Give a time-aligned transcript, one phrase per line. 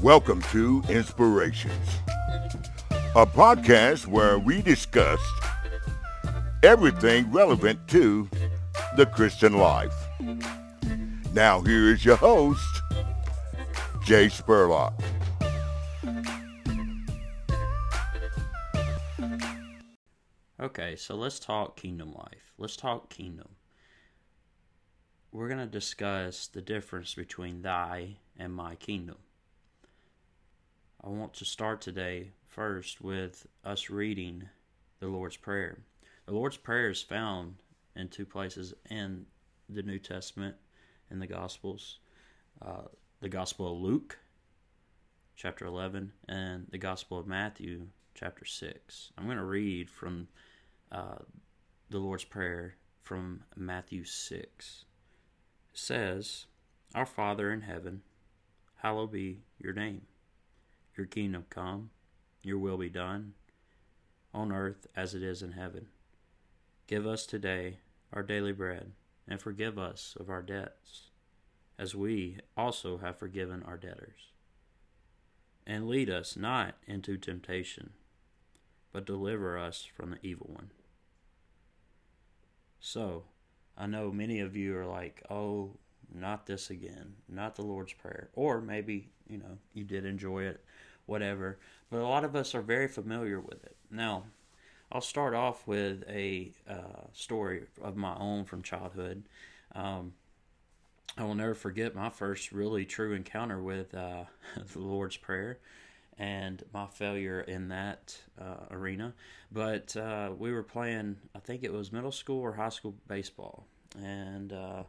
[0.00, 1.88] Welcome to Inspirations,
[3.16, 5.18] a podcast where we discuss
[6.62, 8.28] everything relevant to
[8.96, 9.94] the Christian life.
[11.32, 12.82] Now, here is your host,
[14.04, 14.94] Jay Spurlock.
[20.78, 22.52] Okay, so let's talk kingdom life.
[22.58, 23.48] Let's talk kingdom.
[25.32, 29.16] We're going to discuss the difference between thy and my kingdom.
[31.02, 34.50] I want to start today first with us reading
[35.00, 35.78] the Lord's Prayer.
[36.26, 37.54] The Lord's Prayer is found
[37.94, 39.24] in two places in
[39.70, 40.56] the New Testament
[41.10, 42.00] in the Gospels
[42.60, 42.88] uh,
[43.22, 44.18] the Gospel of Luke,
[45.36, 49.12] chapter 11, and the Gospel of Matthew, chapter 6.
[49.16, 50.28] I'm going to read from
[50.90, 51.18] uh,
[51.90, 54.84] the Lord's Prayer from Matthew 6.
[55.72, 56.46] It says,
[56.94, 58.02] Our Father in heaven,
[58.76, 60.02] hallowed be your name.
[60.96, 61.90] Your kingdom come,
[62.42, 63.34] your will be done,
[64.32, 65.86] on earth as it is in heaven.
[66.86, 67.78] Give us today
[68.12, 68.92] our daily bread,
[69.28, 71.10] and forgive us of our debts,
[71.78, 74.30] as we also have forgiven our debtors.
[75.66, 77.90] And lead us not into temptation,
[78.92, 80.70] but deliver us from the evil one.
[82.86, 83.24] So,
[83.76, 85.72] I know many of you are like, oh,
[86.14, 88.30] not this again, not the Lord's Prayer.
[88.32, 90.64] Or maybe, you know, you did enjoy it
[91.06, 91.58] whatever.
[91.90, 93.74] But a lot of us are very familiar with it.
[93.90, 94.26] Now,
[94.92, 99.24] I'll start off with a uh, story of my own from childhood.
[99.74, 100.12] Um,
[101.18, 104.26] I will never forget my first really true encounter with uh,
[104.72, 105.58] the Lord's Prayer
[106.18, 109.14] and my failure in that uh, arena.
[109.52, 113.66] But uh, we were playing, I think it was middle school or high school baseball.
[114.02, 114.84] And uh,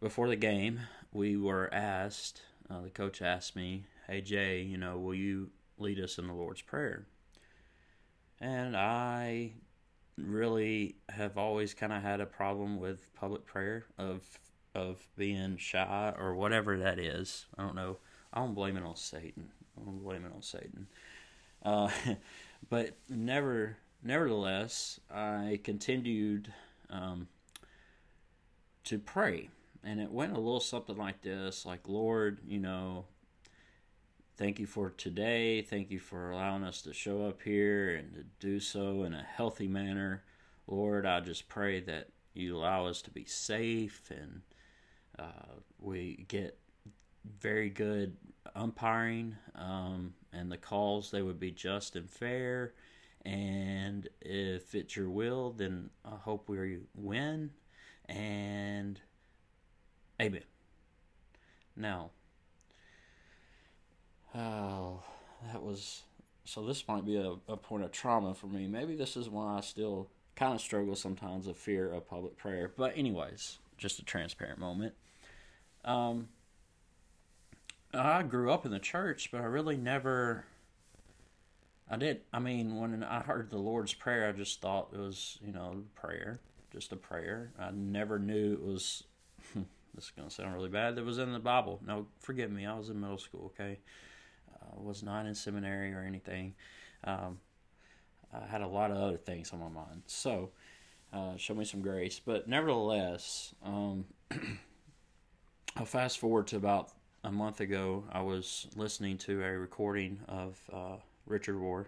[0.00, 0.80] before the game,
[1.12, 6.00] we were asked, uh, the coach asked me, Hey Jay, you know, will you lead
[6.00, 7.06] us in the Lord's Prayer?
[8.40, 9.52] And I
[10.18, 14.22] really have always kind of had a problem with public prayer of
[14.74, 17.46] of being shy or whatever that is.
[17.58, 17.98] I don't know.
[18.32, 19.50] I don't blame it on Satan.
[19.80, 20.86] I don't blame it on Satan.
[21.62, 21.90] Uh,
[22.68, 26.52] but never, nevertheless, I continued
[26.90, 27.28] um,
[28.84, 29.48] to pray,
[29.84, 33.04] and it went a little something like this: like Lord, you know,
[34.42, 35.60] Thank you for today.
[35.60, 39.22] Thank you for allowing us to show up here and to do so in a
[39.22, 40.24] healthy manner.
[40.66, 44.40] Lord, I just pray that you allow us to be safe and
[45.18, 46.58] uh, we get
[47.40, 48.16] very good
[48.54, 52.74] umpiring um, and the calls they would be just and fair
[53.24, 57.50] and if it's your will then i hope we win
[58.08, 59.00] and
[60.20, 60.42] amen
[61.76, 62.10] now
[64.34, 65.02] Oh,
[65.52, 66.02] that was.
[66.44, 68.66] So this might be a, a point of trauma for me.
[68.66, 72.72] Maybe this is why I still kind of struggle sometimes of fear of public prayer.
[72.76, 74.94] But anyways, just a transparent moment.
[75.84, 76.28] Um,
[77.94, 80.44] I grew up in the church, but I really never.
[81.90, 82.22] I did.
[82.32, 85.82] I mean, when I heard the Lord's Prayer, I just thought it was, you know,
[85.94, 86.40] prayer,
[86.72, 87.52] just a prayer.
[87.58, 89.04] I never knew it was.
[89.94, 90.96] this is gonna sound really bad.
[90.96, 91.80] That was in the Bible.
[91.86, 92.64] No, forgive me.
[92.64, 93.52] I was in middle school.
[93.54, 93.78] Okay,
[94.54, 96.54] uh, was not in seminary or anything.
[97.04, 97.40] Um,
[98.32, 100.02] I had a lot of other things on my mind.
[100.06, 100.50] So,
[101.12, 102.18] uh, show me some grace.
[102.24, 104.06] But nevertheless, um,
[105.76, 106.90] I'll fast forward to about
[107.24, 108.04] a month ago.
[108.10, 110.96] I was listening to a recording of uh,
[111.26, 111.86] Richard Rohr,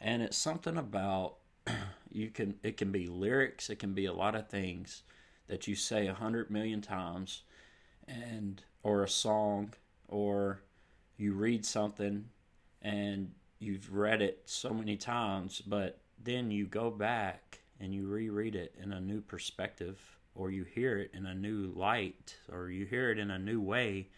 [0.00, 1.36] and it's something about
[2.10, 2.54] you can.
[2.62, 3.70] It can be lyrics.
[3.70, 5.02] It can be a lot of things
[5.48, 7.42] that you say a hundred million times,
[8.06, 9.74] and or a song
[10.08, 10.62] or
[11.16, 12.24] you read something
[12.82, 18.54] and you've read it so many times, but then you go back and you reread
[18.54, 20.00] it in a new perspective,
[20.34, 23.60] or you hear it in a new light, or you hear it in a new
[23.60, 24.08] way,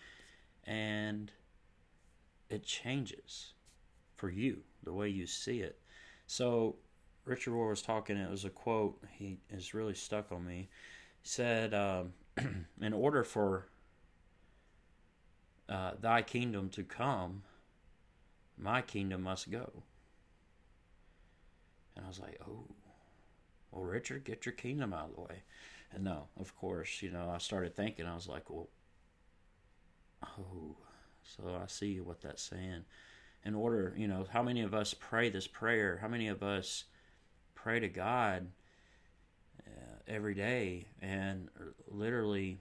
[0.67, 1.31] and
[2.51, 3.53] it changes
[4.17, 5.79] for you the way you see it.
[6.27, 6.77] So,
[7.25, 10.69] Richard Rohr was talking, it was a quote, he is really stuck on me.
[11.23, 12.13] He said, um,
[12.81, 13.69] In order for
[15.69, 17.43] uh, thy kingdom to come,
[18.59, 19.83] my kingdom must go.
[21.97, 22.65] And I was like, oh,
[23.71, 25.43] well, Richard, get your kingdom out of the way.
[25.93, 28.69] And no, of course, you know, I started thinking, I was like, well,
[30.39, 30.77] oh,
[31.23, 32.85] so I see what that's saying.
[33.45, 35.99] In order, you know, how many of us pray this prayer?
[36.01, 36.85] How many of us
[37.55, 38.47] pray to God
[39.67, 41.49] uh, every day, and
[41.89, 42.59] literally,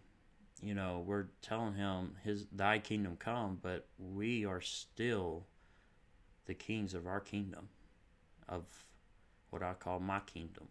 [0.62, 5.46] you know, we're telling him his thy kingdom come, but we are still
[6.46, 7.70] the kings of our kingdom,
[8.48, 8.64] of
[9.50, 10.68] what I call my kingdom.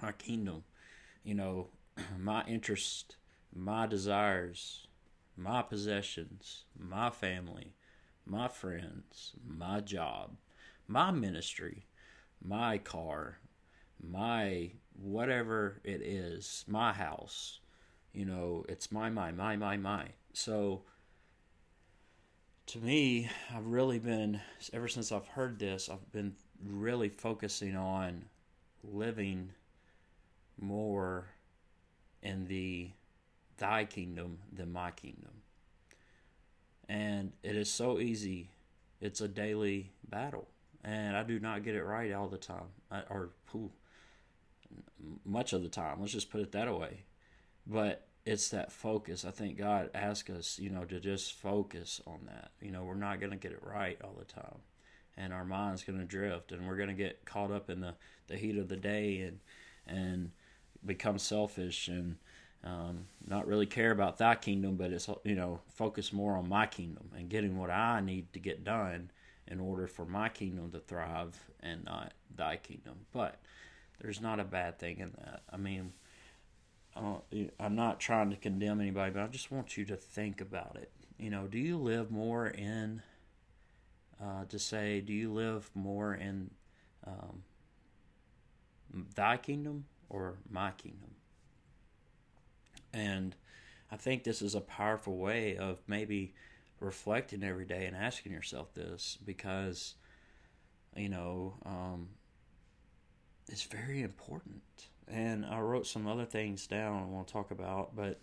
[0.00, 0.64] My kingdom,
[1.22, 1.68] you know,
[2.18, 3.16] my interest,
[3.54, 4.86] my desires,
[5.36, 7.74] my possessions, my family,
[8.26, 10.36] my friends, my job,
[10.86, 11.86] my ministry,
[12.42, 13.38] my car,
[14.00, 14.70] my
[15.00, 17.60] whatever it is, my house.
[18.12, 20.08] You know, it's my, my, my, my, my.
[20.32, 20.82] So,
[22.66, 24.40] to me, I've really been,
[24.72, 26.34] ever since I've heard this, I've been
[26.64, 28.26] really focusing on
[28.82, 29.50] living
[30.60, 31.26] more
[32.22, 32.90] in the
[33.56, 35.30] thy kingdom than my kingdom.
[36.88, 38.50] And it is so easy.
[39.00, 40.48] It's a daily battle.
[40.82, 42.68] And I do not get it right all the time.
[42.90, 43.30] I, or
[45.24, 46.00] much of the time.
[46.00, 47.04] Let's just put it that way.
[47.66, 49.24] But it's that focus.
[49.24, 52.50] I think God asks us, you know, to just focus on that.
[52.60, 54.60] You know, we're not going to get it right all the time.
[55.16, 57.94] And our mind's going to drift and we're going to get caught up in the,
[58.26, 59.38] the heat of the day and
[59.86, 60.30] and
[60.84, 62.16] become selfish and
[62.64, 66.66] um, not really care about thy kingdom, but it's you know focus more on my
[66.66, 69.10] kingdom and getting what I need to get done
[69.46, 73.06] in order for my kingdom to thrive and not thy kingdom.
[73.12, 73.38] But
[74.00, 75.42] there's not a bad thing in that.
[75.52, 75.92] I mean,
[76.96, 80.90] I'm not trying to condemn anybody, but I just want you to think about it.
[81.18, 83.02] You know, do you live more in
[84.22, 86.50] uh, to say, do you live more in
[87.06, 87.42] um,
[89.14, 91.10] thy kingdom or my kingdom?
[92.94, 93.34] And
[93.90, 96.34] I think this is a powerful way of maybe
[96.80, 99.94] reflecting every day and asking yourself this because,
[100.96, 102.08] you know, um,
[103.48, 104.62] it's very important.
[105.08, 108.20] And I wrote some other things down I want to talk about, but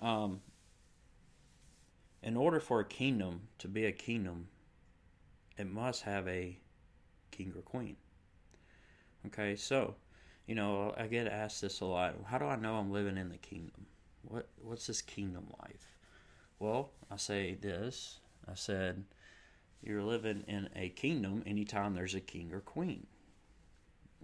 [0.00, 0.40] um,
[2.22, 4.48] in order for a kingdom to be a kingdom,
[5.56, 6.58] it must have a
[7.30, 7.96] king or queen.
[9.26, 9.94] Okay, so
[10.46, 12.14] you know, I get asked this a lot.
[12.24, 13.86] How do I know I'm living in the kingdom?
[14.22, 15.92] What what's this kingdom life?
[16.58, 18.20] Well, I say this.
[18.48, 19.04] I said
[19.82, 23.06] you're living in a kingdom anytime there's a king or queen.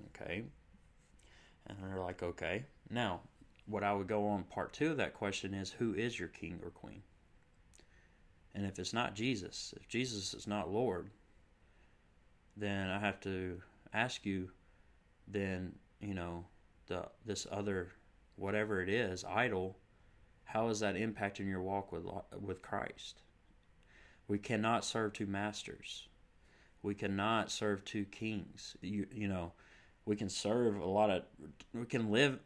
[0.08, 0.44] Okay?
[1.66, 3.20] And they're like, "Okay." Now,
[3.66, 6.60] what I would go on part 2 of that question is who is your king
[6.62, 7.02] or queen?
[8.54, 11.10] And if it's not Jesus, if Jesus is not Lord,
[12.56, 14.50] then I have to ask you
[15.26, 16.44] then you know
[16.88, 17.92] the this other
[18.36, 19.78] whatever it is idol
[20.52, 22.04] how is that impacting your walk with
[22.38, 23.22] with Christ?
[24.28, 26.08] We cannot serve two masters.
[26.82, 28.76] We cannot serve two kings.
[28.82, 29.52] You you know
[30.04, 31.22] we can serve a lot of
[31.72, 32.38] we can live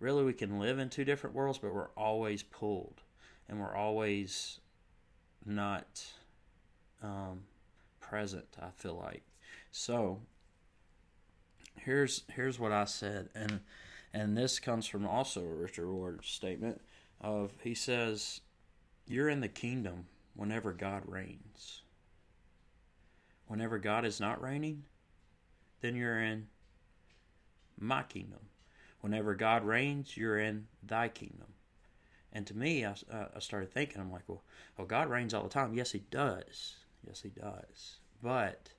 [0.00, 3.02] really we can live in two different worlds but we're always pulled.
[3.48, 4.58] And we're always
[5.46, 6.04] not
[7.02, 7.44] um,
[8.00, 9.22] present i feel like.
[9.70, 10.20] So
[11.84, 13.60] here's here's what I said, and
[14.12, 16.80] and this comes from also a Richard Rohr statement
[17.20, 18.40] of he says,
[19.06, 21.82] "You're in the kingdom whenever God reigns.
[23.46, 24.84] Whenever God is not reigning,
[25.80, 26.48] then you're in
[27.78, 28.40] my kingdom.
[29.00, 31.54] Whenever God reigns, you're in thy kingdom."
[32.32, 34.42] And to me, I, uh, I started thinking, I'm like, well,
[34.76, 35.74] well, God reigns all the time.
[35.74, 36.76] Yes, He does.
[37.06, 37.96] Yes, He does.
[38.22, 38.74] But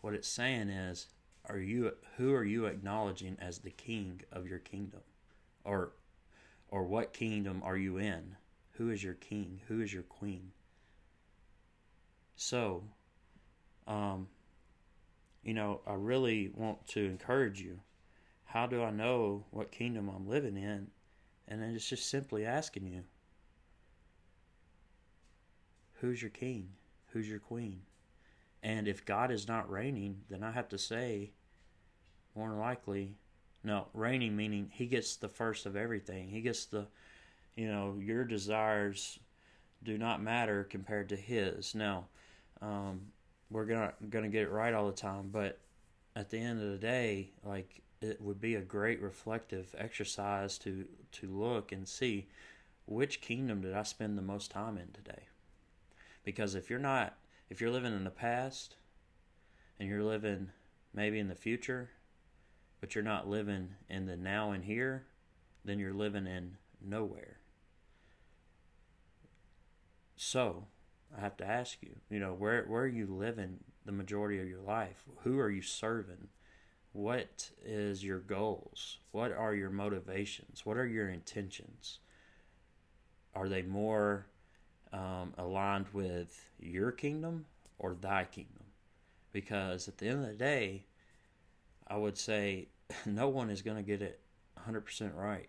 [0.00, 1.08] what it's saying is,
[1.48, 5.00] are you who are you acknowledging as the king of your kingdom?
[5.64, 5.92] Or
[6.68, 8.36] or what kingdom are you in?
[8.72, 9.60] Who is your king?
[9.68, 10.52] Who is your queen?
[12.36, 12.84] So
[13.86, 14.28] um
[15.42, 17.80] you know i really want to encourage you.
[18.44, 20.88] How do i know what kingdom i'm living in?
[21.48, 23.02] And then it's just simply asking you
[25.94, 26.70] who's your king?
[27.08, 27.82] Who's your queen
[28.62, 31.32] and if God is not reigning, then I have to say,
[32.36, 33.16] more likely,
[33.64, 36.28] no, reigning meaning he gets the first of everything.
[36.28, 36.86] He gets the,
[37.54, 39.18] you know, your desires
[39.82, 41.74] do not matter compared to his.
[41.74, 42.06] Now,
[42.60, 43.00] um,
[43.50, 45.58] we're gonna gonna get it right all the time, but
[46.14, 50.86] at the end of the day, like it would be a great reflective exercise to
[51.12, 52.26] to look and see
[52.86, 55.24] which kingdom did I spend the most time in today.
[56.24, 57.16] Because if you're not
[57.52, 58.76] if you're living in the past
[59.78, 60.48] and you're living
[60.94, 61.90] maybe in the future,
[62.80, 65.04] but you're not living in the now and here,
[65.62, 67.36] then you're living in nowhere.
[70.16, 70.64] So,
[71.14, 74.48] I have to ask you, you know, where where are you living the majority of
[74.48, 75.04] your life?
[75.24, 76.28] Who are you serving?
[76.92, 78.98] what is your goals?
[79.12, 80.66] What are your motivations?
[80.66, 81.98] What are your intentions?
[83.34, 84.26] Are they more
[84.92, 87.46] um, aligned with your kingdom
[87.78, 88.64] or thy kingdom?
[89.32, 90.84] Because at the end of the day,
[91.86, 92.68] I would say
[93.06, 94.20] no one is going to get it
[94.68, 95.48] 100% right.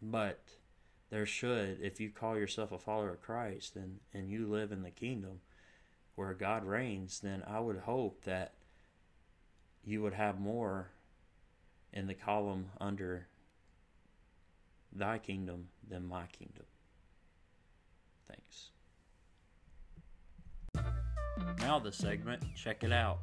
[0.00, 0.40] But
[1.10, 4.82] there should, if you call yourself a follower of Christ and, and you live in
[4.82, 5.40] the kingdom
[6.14, 8.54] where God reigns, then I would hope that
[9.84, 10.90] you would have more
[11.92, 13.26] in the column under
[14.92, 16.64] thy kingdom than my kingdom.
[18.28, 18.70] Thanks.
[21.58, 23.18] Now the segment, check it out.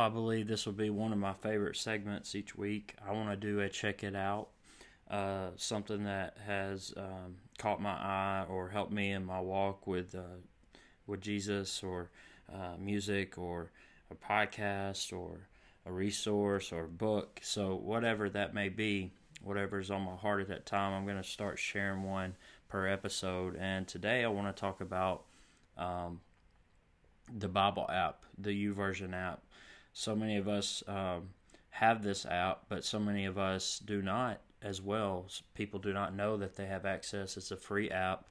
[0.00, 2.94] I believe this will be one of my favorite segments each week.
[3.04, 4.50] I want to do a check it out,
[5.10, 10.14] uh, something that has um, caught my eye or helped me in my walk with
[10.14, 10.38] uh,
[11.08, 12.10] with Jesus, or
[12.52, 13.72] uh, music, or
[14.10, 15.48] a podcast, or
[15.84, 17.40] a resource, or a book.
[17.42, 19.10] So whatever that may be,
[19.42, 22.36] whatever's on my heart at that time, I'm going to start sharing one
[22.68, 23.56] per episode.
[23.56, 25.24] And today I want to talk about
[25.76, 26.20] um,
[27.36, 29.42] the Bible app, the YouVersion app.
[29.92, 31.30] So many of us um,
[31.70, 35.26] have this app, but so many of us do not as well.
[35.54, 37.36] People do not know that they have access.
[37.36, 38.26] It's a free app.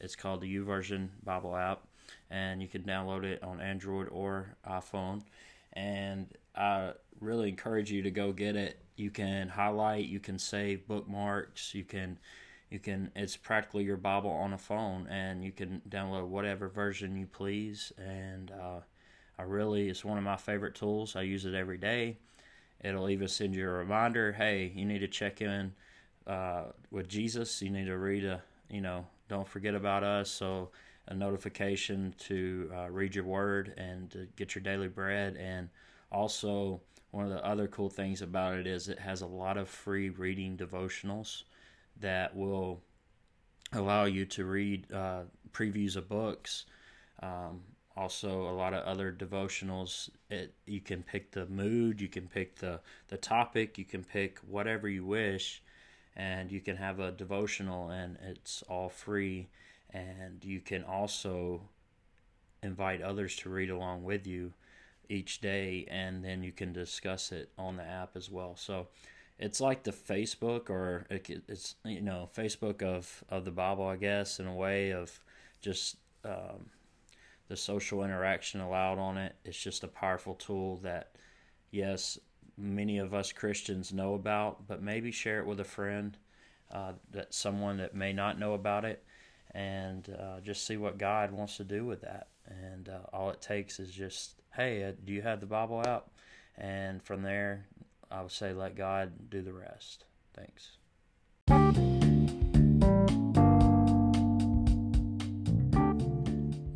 [0.00, 1.86] It's called the YouVersion Bible app,
[2.30, 5.22] and you can download it on Android or iPhone.
[5.74, 8.78] And I really encourage you to go get it.
[8.96, 12.18] You can highlight, you can save bookmarks, you can
[12.72, 17.16] you can it's practically your bible on a phone and you can download whatever version
[17.16, 18.80] you please and uh,
[19.38, 21.14] i really it's one of my favorite tools.
[21.14, 22.16] I use it every day.
[22.82, 25.72] It'll even send you a reminder hey you need to check in
[26.26, 27.60] uh, with jesus.
[27.60, 30.30] You need to read a you know don't forget about us.
[30.30, 30.70] So
[31.08, 35.36] a notification to uh, read your word and to get your daily bread.
[35.36, 35.68] And
[36.10, 39.68] also one of the other cool things about it is it has a lot of
[39.68, 41.42] free reading devotionals
[42.00, 42.80] that will
[43.72, 45.22] allow you to read uh,
[45.52, 46.66] previews of books.
[47.22, 47.60] Um,
[47.96, 50.08] also, a lot of other devotionals.
[50.30, 54.38] It, you can pick the mood, you can pick the, the topic, you can pick
[54.40, 55.62] whatever you wish,
[56.16, 59.48] and you can have a devotional, and it's all free.
[59.90, 61.60] And you can also
[62.62, 64.54] invite others to read along with you
[65.08, 68.56] each day, and then you can discuss it on the app as well.
[68.56, 68.88] So,
[69.38, 74.38] it's like the Facebook or it's you know Facebook of of the Bible, I guess,
[74.38, 75.20] in a way of
[75.60, 76.70] just um,
[77.48, 79.34] the social interaction allowed on it.
[79.44, 81.12] It's just a powerful tool that,
[81.70, 82.18] yes,
[82.56, 86.16] many of us Christians know about, but maybe share it with a friend,
[86.70, 89.04] uh, that someone that may not know about it,
[89.54, 92.28] and uh, just see what God wants to do with that.
[92.46, 96.10] And uh, all it takes is just, hey, uh, do you have the Bible out?
[96.56, 97.66] And from there,
[98.12, 100.04] I would say let God do the rest.
[100.36, 100.76] Thanks.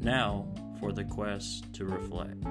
[0.01, 0.47] Now
[0.81, 2.43] for the quest to reflect.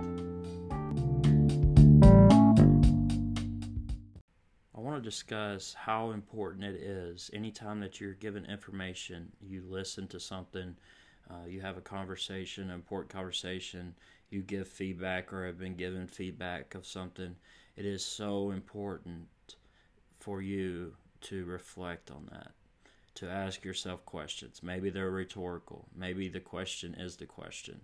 [4.76, 10.08] I want to discuss how important it is anytime that you're given information, you listen
[10.10, 10.76] to something,
[11.30, 13.96] uh, you have a conversation, an important conversation,
[14.30, 17.36] you give feedback or have been given feedback of something
[17.76, 19.28] it is so important
[20.20, 22.52] for you to reflect on that,
[23.16, 24.62] to ask yourself questions.
[24.64, 25.88] Maybe they're rhetorical.
[25.96, 27.82] Maybe the question is the question.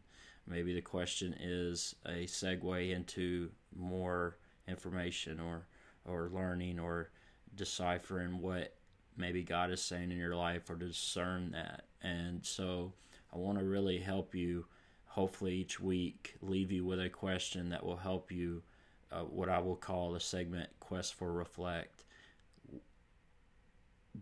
[0.48, 5.68] Maybe the question is a segue into more information or
[6.06, 7.12] or learning or
[7.56, 8.76] deciphering what
[9.18, 11.84] maybe God is saying in your life or discern that.
[12.02, 12.94] And so
[13.34, 14.66] I want to really help you
[15.06, 18.64] hopefully each week leave you with a question that will help you
[19.12, 22.04] uh, what I will call the segment Quest for Reflect.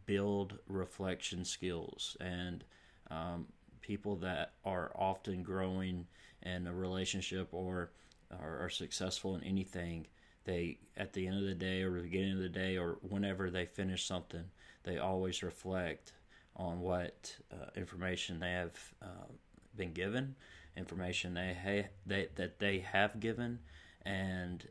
[0.05, 2.63] Build reflection skills and
[3.09, 3.47] um,
[3.81, 6.05] people that are often growing
[6.43, 7.91] in a relationship or
[8.31, 10.05] are, successful in anything.
[10.45, 13.49] They at the end of the day or the beginning of the day or whenever
[13.49, 14.45] they finish something,
[14.83, 16.13] they always reflect
[16.55, 19.27] on what uh, information they have uh,
[19.75, 20.35] been given,
[20.77, 23.59] information they ha- they that they have given,
[24.05, 24.67] and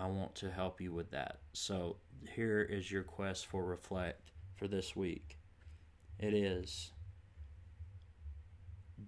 [0.00, 1.40] I want to help you with that.
[1.54, 1.96] So
[2.36, 5.38] here is your quest for reflect for this week.
[6.20, 6.92] It is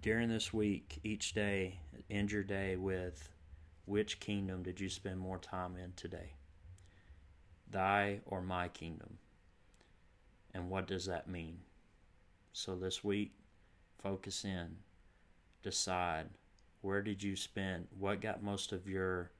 [0.01, 1.79] during this week, each day,
[2.09, 3.29] end your day with
[3.85, 6.33] which kingdom did you spend more time in today?
[7.69, 9.17] Thy or my kingdom?
[10.53, 11.59] And what does that mean?
[12.51, 13.31] So this week,
[14.03, 14.75] focus in,
[15.63, 16.25] decide
[16.81, 19.31] where did you spend, what got most of your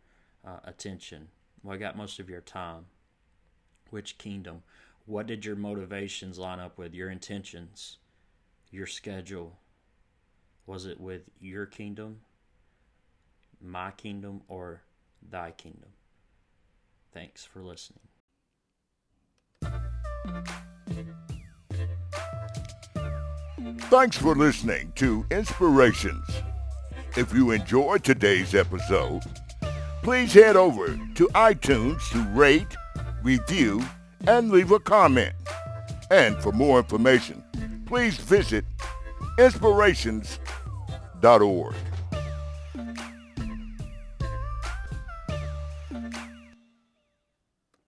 [0.48, 1.28] uh, attention?
[1.62, 2.86] What got most of your time?
[3.92, 4.64] Which kingdom?
[5.06, 6.94] What did your motivations line up with?
[6.94, 7.98] Your intentions,
[8.72, 9.60] your schedule?
[10.66, 12.22] Was it with your kingdom,
[13.62, 14.82] my kingdom, or
[15.30, 15.90] thy kingdom?
[17.14, 18.00] Thanks for listening.
[23.90, 26.26] Thanks for listening to Inspirations.
[27.18, 29.22] If you enjoyed today's episode,
[30.04, 32.76] please head over to iTunes to rate,
[33.24, 33.82] review,
[34.28, 35.34] and leave a comment.
[36.10, 37.44] And for more information,
[37.86, 38.66] please visit
[39.38, 41.76] inspirations.org.